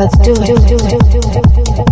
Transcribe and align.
let's 0.00 0.16
do 0.16 0.32
it. 0.32 0.36
Do, 0.46 0.56
do, 0.56 0.78
do, 0.78 0.88
do, 0.88 0.96
do, 1.10 1.20
do, 1.20 1.42
do, 1.42 1.64
do. 1.64 1.84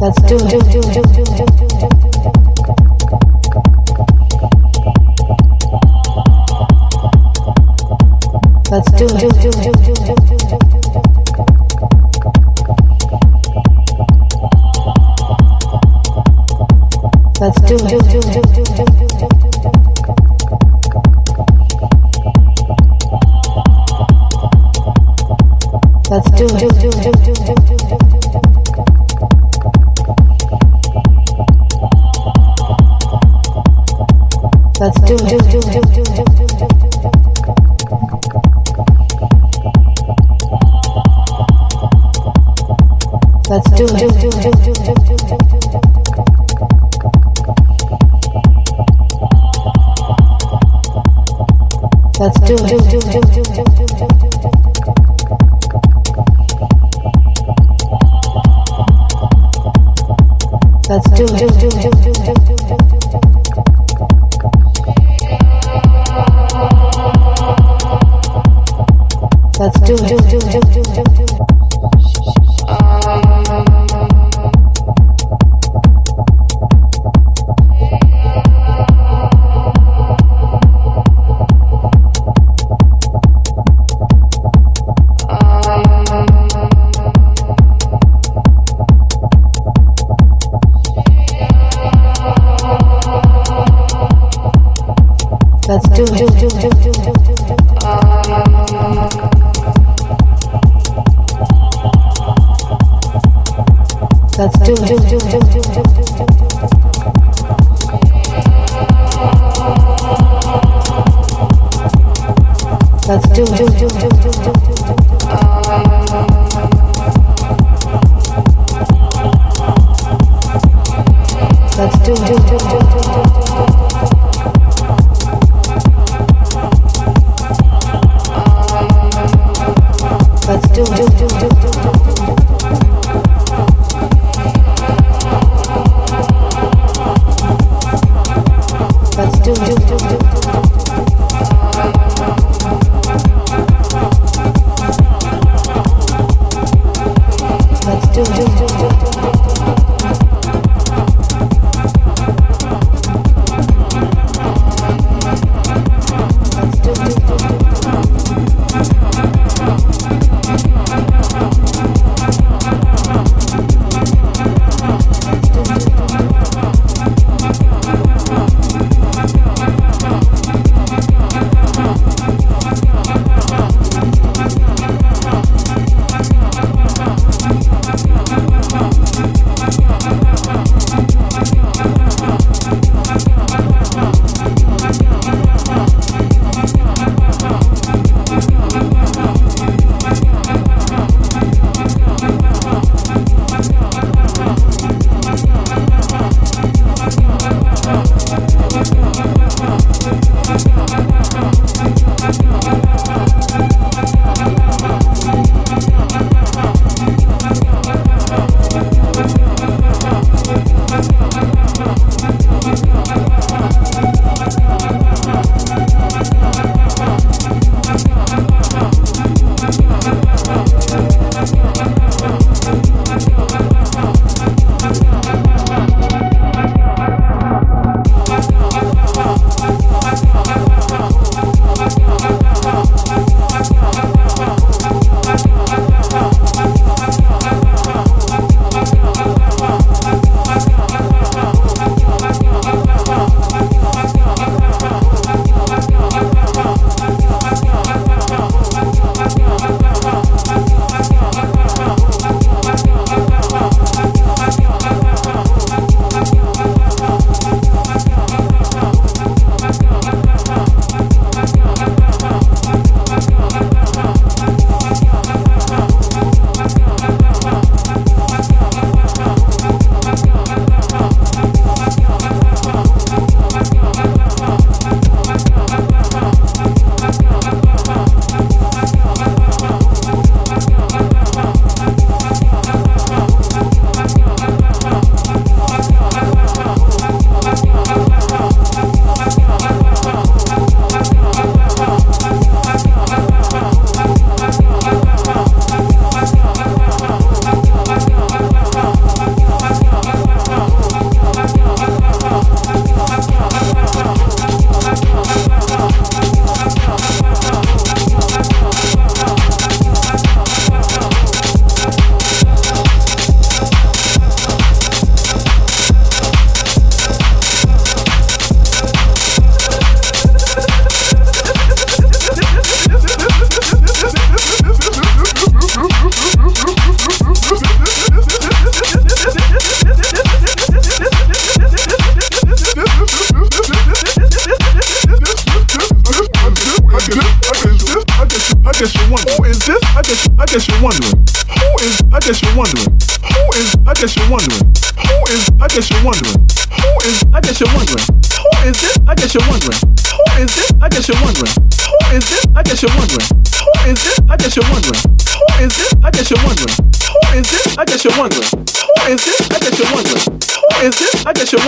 Let's 0.00 0.20
do 0.22 0.36
it. 0.36 0.46
Do, 0.50 0.58
do, 0.62 0.80
do, 0.80 1.02
do, 1.02 1.24
do, 1.24 1.34
do, 1.34 1.66
do. 1.66 1.98
Let's 8.70 8.90
do 8.92 9.04
it. 9.04 9.18
Do, 9.18 9.28
do, 9.34 9.50
do, 9.50 9.70
do, 9.74 9.92
do, 9.94 10.14
do, 10.14 10.36
do. 10.38 10.58
Let's 17.40 17.58
do 17.62 17.74
it. 17.74 17.80
Do, 17.90 18.03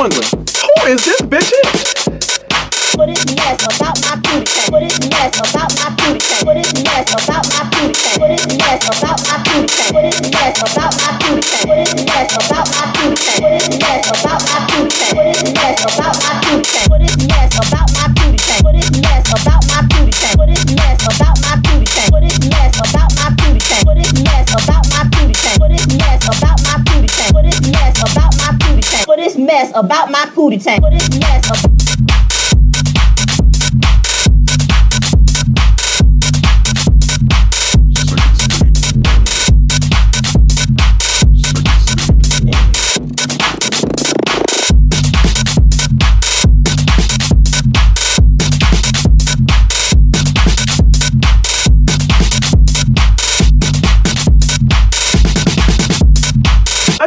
Honestly 0.06 0.36
content. 30.66 30.96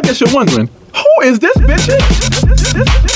guess 0.02 0.20
you're 0.20 0.34
wondering, 0.34 0.68
who 0.92 1.22
is 1.22 1.38
this 1.38 1.56
bitch? 1.58 3.09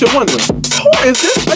you're 0.00 0.14
wondering, 0.14 0.40
who 0.40 1.08
is 1.08 1.22
this? 1.22 1.55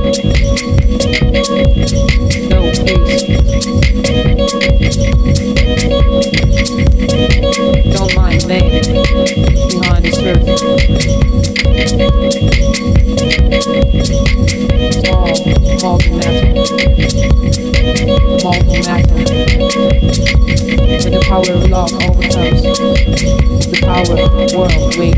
power 21.31 21.53
of 21.53 21.69
love 21.69 21.93
overcomes 21.93 22.61
the 22.61 23.79
power 23.83 24.19
of 24.19 24.31
the 24.35 24.47
world 24.57 24.97
wait. 24.99 25.15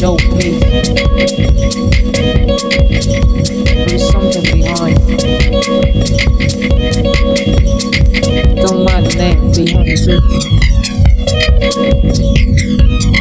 No 0.00 0.16
peace 0.34 0.58
there 3.62 3.94
is 3.94 4.02
something 4.10 4.42
behind. 4.50 4.98
Don't 8.56 8.82
mind 8.84 9.06
the 9.06 9.14
name 9.16 9.38
behind 9.52 9.86
the 9.86 9.96
surface 9.96 10.46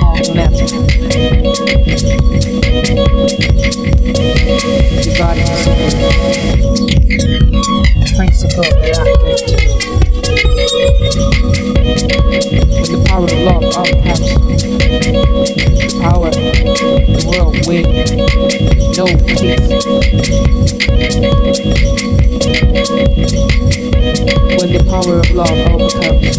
all 0.02 0.34
matter 0.34 0.66
dividing 5.04 5.46
principle 5.54 6.26
principle 8.16 8.70
reactive 8.82 9.15
power 13.16 13.24
of 13.24 13.40
love 13.44 13.64
overcomes 13.64 14.20
the 15.80 16.00
power 16.02 16.30
the 16.32 17.24
world 17.32 17.56
win 17.66 17.86
no 18.98 19.06
peace. 19.26 19.86
When 24.60 24.70
the 24.74 24.84
power 24.90 25.16
of 25.20 25.32
love 25.32 25.58
overcomes 25.72 26.36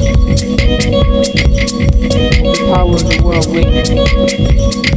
the 2.52 2.64
power 2.68 2.94
of 2.94 3.04
the 3.08 3.16
world 3.24 3.46
win 3.50 4.95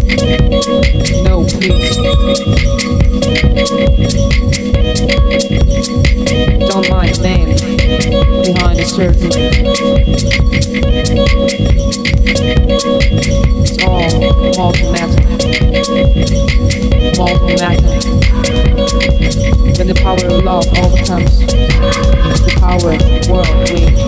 no 1.23 1.43
peace 1.59 1.95
don't 6.69 6.89
mind 6.89 7.19
man. 7.21 7.47
Behind 8.43 8.79
the 8.79 8.85
surface 8.85 9.35
it's 13.61 13.83
all. 13.83 14.09
When 19.77 19.87
the 19.87 19.95
power 19.95 20.25
of 20.25 20.43
love 20.43 20.67
overcomes. 20.77 21.39
The 22.39 22.53
power 22.59 22.91
of 22.91 22.99
the 22.99 23.31
world, 23.31 23.47
we 23.71 23.98